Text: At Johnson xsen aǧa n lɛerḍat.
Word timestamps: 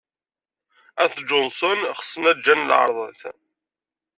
At 1.03 1.15
Johnson 1.27 1.79
xsen 1.99 2.23
aǧa 2.31 2.53
n 2.55 2.67
lɛerḍat. 2.69 3.21